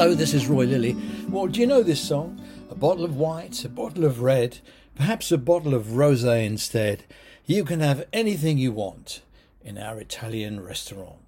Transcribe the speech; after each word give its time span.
Hello, 0.00 0.14
this 0.14 0.32
is 0.32 0.46
Roy 0.46 0.64
Lilly. 0.64 0.96
Well, 1.28 1.46
do 1.46 1.60
you 1.60 1.66
know 1.66 1.82
this 1.82 2.00
song? 2.00 2.40
A 2.70 2.74
bottle 2.74 3.04
of 3.04 3.18
white, 3.18 3.62
a 3.66 3.68
bottle 3.68 4.06
of 4.06 4.22
red, 4.22 4.60
perhaps 4.94 5.30
a 5.30 5.36
bottle 5.36 5.74
of 5.74 5.88
rosé 5.88 6.46
instead. 6.46 7.04
You 7.44 7.66
can 7.66 7.80
have 7.80 8.06
anything 8.10 8.56
you 8.56 8.72
want 8.72 9.20
in 9.62 9.76
our 9.76 10.00
Italian 10.00 10.64
restaurant. 10.64 11.18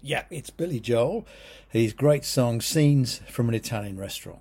Yeah, 0.00 0.22
it's 0.30 0.50
Billy 0.50 0.78
Joel. 0.78 1.26
His 1.68 1.92
great 1.92 2.24
song, 2.24 2.60
Scenes 2.60 3.20
from 3.28 3.48
an 3.48 3.56
Italian 3.56 3.98
Restaurant. 3.98 4.38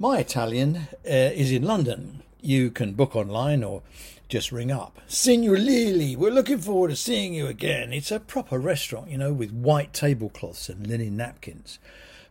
My 0.00 0.18
Italian 0.18 0.88
uh, 1.04 1.12
is 1.12 1.52
in 1.52 1.62
London. 1.62 2.24
You 2.40 2.70
can 2.70 2.92
book 2.92 3.16
online 3.16 3.64
or 3.64 3.82
just 4.28 4.52
ring 4.52 4.70
up. 4.70 5.00
Signor 5.06 5.58
Lilly, 5.58 6.14
we're 6.14 6.30
looking 6.30 6.58
forward 6.58 6.88
to 6.88 6.96
seeing 6.96 7.34
you 7.34 7.46
again. 7.46 7.92
It's 7.92 8.12
a 8.12 8.20
proper 8.20 8.58
restaurant, 8.58 9.10
you 9.10 9.18
know, 9.18 9.32
with 9.32 9.50
white 9.50 9.92
tablecloths 9.92 10.68
and 10.68 10.86
linen 10.86 11.16
napkins. 11.16 11.78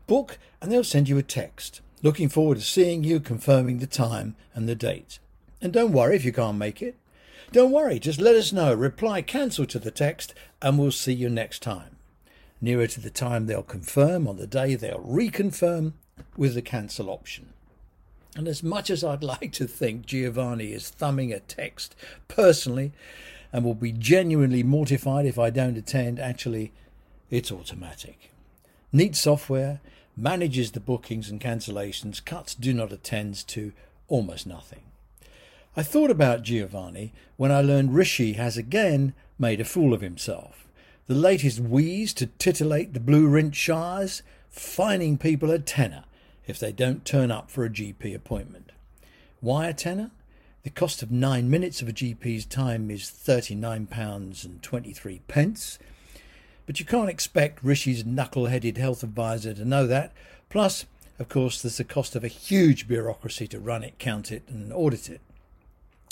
Book 0.05 0.37
and 0.61 0.71
they'll 0.71 0.83
send 0.83 1.09
you 1.09 1.17
a 1.17 1.23
text. 1.23 1.81
Looking 2.03 2.29
forward 2.29 2.59
to 2.59 2.63
seeing 2.63 3.03
you, 3.03 3.19
confirming 3.19 3.79
the 3.79 3.87
time 3.87 4.35
and 4.53 4.69
the 4.69 4.75
date. 4.75 5.19
And 5.61 5.73
don't 5.73 5.91
worry 5.91 6.15
if 6.15 6.23
you 6.23 6.31
can't 6.31 6.57
make 6.57 6.81
it. 6.81 6.95
Don't 7.51 7.71
worry, 7.71 7.99
just 7.99 8.21
let 8.21 8.35
us 8.35 8.53
know. 8.53 8.73
Reply 8.73 9.21
cancel 9.21 9.65
to 9.65 9.79
the 9.79 9.91
text 9.91 10.33
and 10.61 10.77
we'll 10.77 10.91
see 10.91 11.13
you 11.13 11.29
next 11.29 11.63
time. 11.63 11.97
Nearer 12.61 12.87
to 12.87 13.01
the 13.01 13.09
time 13.09 13.45
they'll 13.45 13.63
confirm, 13.63 14.27
on 14.27 14.37
the 14.37 14.47
day 14.47 14.75
they'll 14.75 14.99
reconfirm 14.99 15.93
with 16.35 16.53
the 16.53 16.61
cancel 16.61 17.09
option. 17.09 17.53
And 18.37 18.47
as 18.47 18.61
much 18.61 18.91
as 18.91 19.03
I'd 19.03 19.23
like 19.23 19.51
to 19.53 19.65
think 19.65 20.05
Giovanni 20.05 20.71
is 20.71 20.91
thumbing 20.91 21.33
a 21.33 21.39
text 21.39 21.95
personally 22.27 22.91
and 23.51 23.65
will 23.65 23.73
be 23.73 23.91
genuinely 23.91 24.61
mortified 24.61 25.25
if 25.25 25.39
I 25.39 25.49
don't 25.49 25.75
attend, 25.75 26.19
actually, 26.19 26.71
it's 27.31 27.51
automatic. 27.51 28.29
Neat 28.93 29.15
software 29.15 29.81
manages 30.15 30.71
the 30.71 30.79
bookings 30.79 31.31
and 31.31 31.41
cancellations, 31.41 32.23
cuts 32.23 32.53
do 32.53 32.75
not 32.75 32.93
attends 32.93 33.43
to 33.45 33.73
almost 34.07 34.45
nothing. 34.45 34.83
I 35.75 35.81
thought 35.81 36.11
about 36.11 36.43
Giovanni 36.43 37.13
when 37.37 37.51
I 37.51 37.61
learned 37.61 37.95
Rishi 37.95 38.33
has 38.33 38.55
again 38.55 39.15
made 39.39 39.59
a 39.59 39.65
fool 39.65 39.95
of 39.95 40.01
himself. 40.01 40.67
The 41.07 41.15
latest 41.15 41.59
wheeze 41.59 42.13
to 42.13 42.27
titillate 42.27 42.93
the 42.93 42.99
blue 42.99 43.27
rint 43.27 43.55
shires, 43.55 44.21
fining 44.47 45.17
people 45.17 45.49
a 45.49 45.57
tenner 45.57 46.03
if 46.47 46.59
they 46.59 46.71
don't 46.71 47.05
turn 47.05 47.29
up 47.29 47.51
for 47.51 47.65
a 47.65 47.69
GP 47.69 48.15
appointment. 48.15 48.71
Why 49.41 49.67
a 49.67 49.73
tenner? 49.73 50.11
The 50.63 50.69
cost 50.69 51.03
of 51.03 51.11
nine 51.11 51.49
minutes 51.49 51.81
of 51.81 51.87
a 51.87 51.93
GP's 51.93 52.45
time 52.45 52.89
is 52.89 53.03
£39 53.03 54.45
and 54.45 54.61
23 54.61 55.21
pence. 55.27 55.79
But 56.65 56.79
you 56.79 56.85
can't 56.85 57.09
expect 57.09 57.63
Rishi's 57.63 58.05
knuckle-headed 58.05 58.77
health 58.77 59.03
advisor 59.03 59.53
to 59.53 59.63
know 59.63 59.87
that. 59.87 60.11
Plus, 60.49 60.85
of 61.19 61.29
course, 61.29 61.61
there's 61.61 61.77
the 61.77 61.83
cost 61.83 62.15
of 62.15 62.23
a 62.23 62.29
huge 62.29 62.87
bureaucracy 62.87 63.47
to 63.47 63.59
run 63.59 63.83
it, 63.83 63.99
count 63.99 64.31
it, 64.31 64.43
and 64.47 64.73
audit 64.73 65.09
it. 65.09 65.21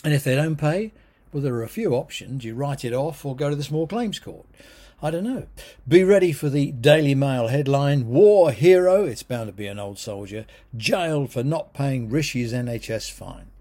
And 0.04 0.14
if 0.14 0.24
they 0.24 0.36
don't 0.36 0.56
pay, 0.56 0.94
well, 1.34 1.44
there 1.44 1.56
are 1.56 1.64
a 1.64 1.68
few 1.68 1.94
options. 1.94 2.46
You 2.46 2.56
write 2.56 2.86
it 2.86 2.94
off 2.94 3.26
or 3.26 3.36
go 3.36 3.50
to 3.50 3.56
the 3.56 3.64
small 3.64 3.88
claims 3.88 4.20
court. 4.20 4.46
I 5.06 5.12
don't 5.12 5.24
know. 5.24 5.46
Be 5.88 6.04
ready 6.04 6.32
for 6.32 6.50
the 6.50 6.72
Daily 6.72 7.14
Mail 7.14 7.50
headline 7.50 8.08
War 8.08 8.52
hero, 8.52 9.06
it's 9.06 9.22
bound 9.22 9.46
to 9.46 9.54
be 9.54 9.68
an 9.68 9.78
old 9.78 10.00
soldier, 10.00 10.48
jailed 10.76 11.32
for 11.32 11.44
not 11.44 11.76
paying 11.76 12.10
Rishi's 12.10 12.52
NHS 12.52 13.12
fine. 13.12 13.52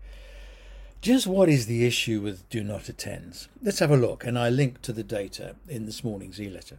Just 1.03 1.27
what 1.27 1.51
is 1.51 1.67
the 1.67 1.85
issue 1.85 2.23
with 2.23 2.49
do 2.49 2.65
not 2.65 2.89
attends? 2.89 3.49
Let's 3.63 3.81
have 3.81 3.91
a 3.91 3.97
look, 3.99 4.25
and 4.25 4.39
I 4.39 4.49
link 4.49 4.81
to 4.81 4.93
the 4.95 5.03
data 5.03 5.57
in 5.69 5.85
this 5.85 6.03
morning's 6.03 6.41
e 6.41 6.49
letter. 6.49 6.79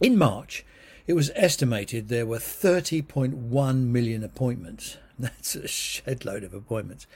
In 0.00 0.16
March, 0.16 0.64
it 1.06 1.12
was 1.12 1.30
estimated 1.34 2.08
there 2.08 2.24
were 2.24 2.38
30.1 2.38 3.76
million 3.84 4.24
appointments. 4.24 4.96
That's 5.18 5.56
a 5.56 5.68
shed 5.68 6.24
load 6.24 6.42
of 6.42 6.54
appointments. 6.54 7.06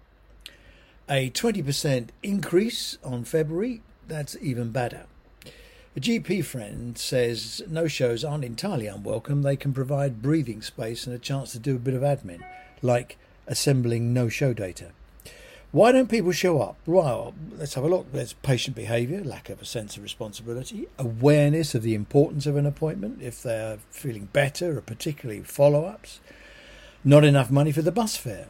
A 1.10 1.30
20% 1.32 2.10
increase 2.24 2.98
on 3.04 3.26
February. 3.26 3.82
That's 4.08 4.38
even 4.42 4.72
better. 4.72 5.06
A 5.96 6.00
GP 6.00 6.46
friend 6.46 6.98
says 6.98 7.62
no 7.68 7.88
shows 7.88 8.24
aren't 8.24 8.46
entirely 8.46 8.88
unwelcome. 8.88 9.42
They 9.42 9.58
can 9.58 9.74
provide 9.74 10.22
breathing 10.22 10.62
space 10.62 11.06
and 11.06 11.16
a 11.16 11.20
chance 11.20 11.52
to 11.52 11.60
do 11.60 11.76
a 11.76 11.80
bit 11.80 11.94
of 11.94 12.02
admin, 12.02 12.42
like 12.82 13.18
assembling 13.48 14.14
no 14.14 14.30
show 14.30 14.54
data. 14.54 14.92
Why 15.72 15.92
don't 15.92 16.10
people 16.10 16.32
show 16.32 16.62
up? 16.62 16.78
Well, 16.86 17.34
let's 17.58 17.74
have 17.74 17.84
a 17.84 17.90
look. 17.90 18.12
There's 18.12 18.34
patient 18.34 18.76
behaviour, 18.76 19.24
lack 19.24 19.50
of 19.50 19.62
a 19.62 19.66
sense 19.66 19.98
of 19.98 20.04
responsibility, 20.04 20.88
awareness 20.98 21.76
of 21.76 21.84
the 21.84 21.96
importance 21.96 22.46
of 22.46 22.56
an 22.56 22.66
appointment 22.66 23.22
if 23.22 23.44
they're 23.44 23.80
feeling 23.90 24.30
better, 24.32 24.78
or 24.78 24.82
particularly 24.82 25.42
follow 25.42 25.86
ups, 25.86 26.22
not 27.04 27.24
enough 27.24 27.52
money 27.52 27.72
for 27.72 27.82
the 27.82 27.92
bus 27.92 28.16
fare, 28.16 28.48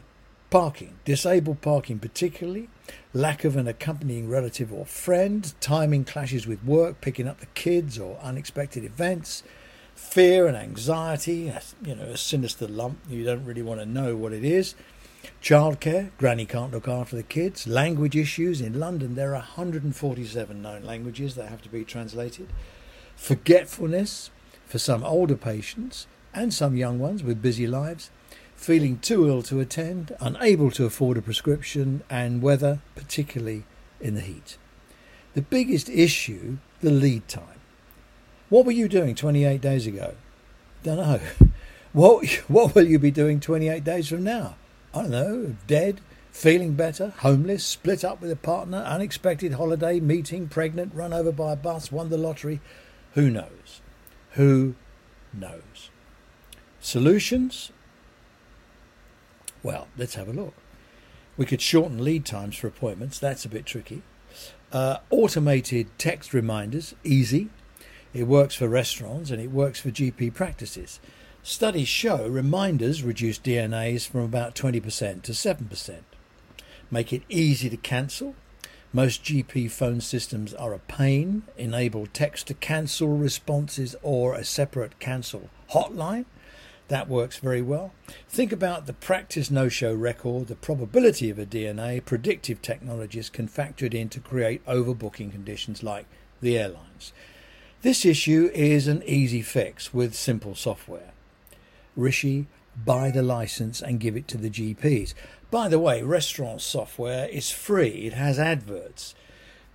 parking, 0.54 0.94
disabled 1.04 1.60
parking 1.60 1.98
particularly, 1.98 2.68
lack 3.12 3.42
of 3.42 3.56
an 3.56 3.66
accompanying 3.66 4.28
relative 4.28 4.72
or 4.72 4.86
friend, 4.86 5.52
timing 5.60 6.04
clashes 6.04 6.46
with 6.46 6.62
work, 6.62 7.00
picking 7.00 7.26
up 7.26 7.40
the 7.40 7.46
kids 7.54 7.98
or 7.98 8.16
unexpected 8.22 8.84
events, 8.84 9.42
fear 9.96 10.46
and 10.46 10.56
anxiety, 10.56 11.52
you 11.84 11.96
know, 11.96 12.04
a 12.04 12.16
sinister 12.16 12.68
lump, 12.68 13.00
you 13.10 13.24
don't 13.24 13.44
really 13.44 13.62
want 13.62 13.80
to 13.80 13.84
know 13.84 14.14
what 14.14 14.32
it 14.32 14.44
is. 14.44 14.76
Childcare, 15.42 16.10
granny 16.18 16.46
can't 16.46 16.70
look 16.70 16.86
after 16.86 17.16
the 17.16 17.24
kids. 17.24 17.66
Language 17.66 18.14
issues. 18.14 18.60
In 18.60 18.78
London, 18.78 19.16
there 19.16 19.30
are 19.30 19.38
147 19.38 20.62
known 20.62 20.84
languages 20.84 21.34
that 21.34 21.48
have 21.48 21.62
to 21.62 21.68
be 21.68 21.82
translated. 21.82 22.46
Forgetfulness 23.16 24.30
for 24.66 24.78
some 24.78 25.02
older 25.02 25.36
patients 25.36 26.06
and 26.32 26.54
some 26.54 26.76
young 26.76 27.00
ones 27.00 27.24
with 27.24 27.42
busy 27.42 27.66
lives 27.66 28.10
feeling 28.56 28.98
too 28.98 29.28
ill 29.28 29.42
to 29.42 29.60
attend, 29.60 30.14
unable 30.20 30.70
to 30.72 30.86
afford 30.86 31.16
a 31.16 31.22
prescription, 31.22 32.02
and 32.08 32.42
weather, 32.42 32.80
particularly 32.94 33.64
in 34.00 34.14
the 34.14 34.20
heat. 34.20 34.56
The 35.34 35.42
biggest 35.42 35.88
issue, 35.88 36.58
the 36.80 36.90
lead 36.90 37.28
time. 37.28 37.60
What 38.48 38.66
were 38.66 38.72
you 38.72 38.88
doing 38.88 39.14
28 39.14 39.60
days 39.60 39.86
ago? 39.86 40.14
Don't 40.82 40.98
know. 40.98 41.20
What, 41.94 42.26
what 42.48 42.74
will 42.74 42.88
you 42.88 42.98
be 42.98 43.12
doing 43.12 43.38
28 43.38 43.84
days 43.84 44.08
from 44.08 44.24
now? 44.24 44.56
I 44.92 45.02
don't 45.02 45.10
know. 45.12 45.56
Dead, 45.68 46.00
feeling 46.32 46.74
better, 46.74 47.14
homeless, 47.18 47.64
split 47.64 48.04
up 48.04 48.20
with 48.20 48.32
a 48.32 48.36
partner, 48.36 48.78
unexpected 48.78 49.54
holiday, 49.54 50.00
meeting, 50.00 50.48
pregnant, 50.48 50.92
run 50.92 51.12
over 51.12 51.30
by 51.30 51.52
a 51.52 51.56
bus, 51.56 51.92
won 51.92 52.10
the 52.10 52.18
lottery. 52.18 52.60
Who 53.12 53.30
knows? 53.30 53.80
Who 54.32 54.74
knows? 55.32 55.90
Solutions? 56.80 57.70
Well, 59.64 59.88
let's 59.96 60.14
have 60.14 60.28
a 60.28 60.32
look. 60.32 60.54
We 61.36 61.46
could 61.46 61.62
shorten 61.62 62.04
lead 62.04 62.24
times 62.24 62.54
for 62.54 62.68
appointments. 62.68 63.18
That's 63.18 63.44
a 63.44 63.48
bit 63.48 63.66
tricky. 63.66 64.02
Uh, 64.70 64.98
automated 65.10 65.88
text 65.98 66.32
reminders, 66.32 66.94
easy. 67.02 67.48
It 68.12 68.24
works 68.24 68.54
for 68.54 68.68
restaurants 68.68 69.30
and 69.30 69.40
it 69.40 69.50
works 69.50 69.80
for 69.80 69.90
GP 69.90 70.34
practices. 70.34 71.00
Studies 71.42 71.88
show 71.88 72.28
reminders 72.28 73.02
reduce 73.02 73.38
DNAs 73.38 74.08
from 74.08 74.20
about 74.20 74.54
20% 74.54 75.22
to 75.22 75.32
7%. 75.32 75.94
Make 76.90 77.12
it 77.12 77.22
easy 77.28 77.68
to 77.70 77.76
cancel. 77.76 78.34
Most 78.92 79.24
GP 79.24 79.70
phone 79.70 80.00
systems 80.00 80.54
are 80.54 80.72
a 80.72 80.78
pain. 80.78 81.42
Enable 81.56 82.06
text 82.06 82.46
to 82.48 82.54
cancel 82.54 83.08
responses 83.16 83.96
or 84.02 84.34
a 84.34 84.44
separate 84.44 85.00
cancel 85.00 85.48
hotline. 85.70 86.26
That 86.88 87.08
works 87.08 87.38
very 87.38 87.62
well. 87.62 87.92
Think 88.28 88.52
about 88.52 88.86
the 88.86 88.92
practice 88.92 89.50
no 89.50 89.68
show 89.68 89.94
record, 89.94 90.48
the 90.48 90.54
probability 90.54 91.30
of 91.30 91.38
a 91.38 91.46
DNA, 91.46 92.04
predictive 92.04 92.60
technologies 92.60 93.30
can 93.30 93.48
factor 93.48 93.86
it 93.86 93.94
in 93.94 94.10
to 94.10 94.20
create 94.20 94.64
overbooking 94.66 95.32
conditions 95.32 95.82
like 95.82 96.06
the 96.42 96.58
airlines. 96.58 97.12
This 97.80 98.04
issue 98.04 98.50
is 98.54 98.86
an 98.86 99.02
easy 99.06 99.42
fix 99.42 99.94
with 99.94 100.14
simple 100.14 100.54
software. 100.54 101.12
Rishi, 101.96 102.46
buy 102.76 103.10
the 103.10 103.22
license 103.22 103.80
and 103.80 104.00
give 104.00 104.16
it 104.16 104.28
to 104.28 104.38
the 104.38 104.50
GPs. 104.50 105.14
By 105.50 105.68
the 105.68 105.78
way, 105.78 106.02
restaurant 106.02 106.60
software 106.60 107.28
is 107.28 107.50
free, 107.50 108.06
it 108.06 108.12
has 108.12 108.38
adverts. 108.38 109.14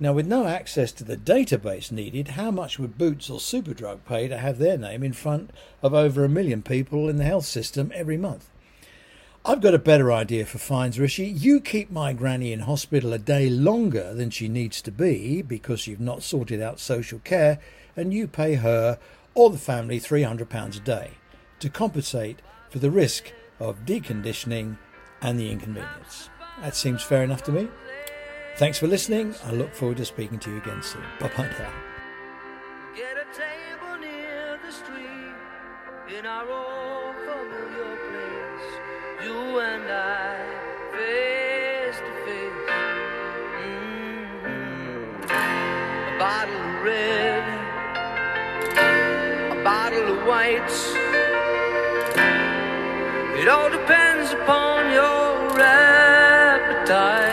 Now, 0.02 0.14
with 0.14 0.28
no 0.28 0.48
access 0.48 0.94
to 0.94 1.04
the 1.04 1.18
database 1.18 1.92
needed, 1.92 2.30
how 2.30 2.52
much 2.52 2.80
would 2.80 2.98
Boots 2.98 3.30
or 3.30 3.40
Superdrug 3.40 4.06
pay 4.06 4.30
to 4.30 4.38
have 4.38 4.58
their 4.58 4.78
name 4.78 5.04
in 5.04 5.12
front 5.12 5.52
of 5.84 5.94
over 5.94 6.24
a 6.24 6.30
million 6.30 6.62
people 6.62 7.10
in 7.10 7.18
the 7.18 7.26
health 7.26 7.46
system 7.46 7.92
every 7.94 8.16
month? 8.16 8.50
I've 9.46 9.60
got 9.60 9.74
a 9.74 9.80
better 9.80 10.10
idea 10.10 10.46
for 10.46 10.58
fines, 10.58 11.00
Rishi. 11.00 11.26
You 11.26 11.60
keep 11.60 11.92
my 11.92 12.14
granny 12.14 12.54
in 12.54 12.62
hospital 12.62 13.12
a 13.12 13.18
day 13.18 13.50
longer 13.50 14.14
than 14.14 14.30
she 14.30 14.48
needs 14.48 14.82
to 14.84 14.92
be 14.92 15.42
because 15.42 15.86
you've 15.86 16.00
not 16.00 16.24
sorted 16.24 16.62
out 16.62 16.80
social 16.80 17.20
care, 17.20 17.60
and 17.98 18.14
you 18.14 18.28
pay 18.28 18.56
her 18.56 19.00
or 19.34 19.50
the 19.50 19.58
family 19.58 20.00
£300 20.00 20.78
a 20.78 20.80
day 20.80 21.12
to 21.60 21.70
compensate 21.70 22.42
for 22.70 22.80
the 22.80 22.92
risk 22.92 23.34
of 23.60 23.86
deconditioning 23.86 24.78
and 25.22 25.38
the 25.38 25.52
inconvenience. 25.52 26.30
That 26.62 26.76
seems 26.76 27.04
fair 27.04 27.24
enough 27.24 27.44
to 27.44 27.52
me. 27.52 27.68
Thanks 28.60 28.78
for 28.78 28.88
listening. 28.88 29.34
I 29.46 29.52
look 29.54 29.74
forward 29.74 29.96
to 30.00 30.06
speaking 30.06 30.38
to 30.40 30.52
you 30.52 30.58
again 30.58 30.84
soon. 30.84 31.02
Bye 31.18 31.32
bye 31.38 31.50
now. 31.58 31.72
Get 32.94 33.16
a 33.16 33.24
table 33.32 33.96
near 34.02 34.60
the 34.62 34.72
street 34.74 35.34
in 36.18 36.26
our 36.26 36.44
old 36.44 37.16
familiar 37.24 37.96
place. 38.10 38.68
You 39.24 39.60
and 39.62 39.90
I, 39.90 40.44
face 40.92 42.00
to 42.00 42.12
face. 42.26 42.68
Mm-hmm. 43.64 45.24
A 45.24 46.20
bottle 46.20 46.60
of 46.60 46.84
red, 46.84 47.46
a 49.58 49.64
bottle 49.64 50.20
of. 50.20 50.28
It 53.40 53.48
all 53.48 53.70
depends 53.70 54.34
upon 54.34 54.92
your 54.92 55.62
appetite. 55.62 57.29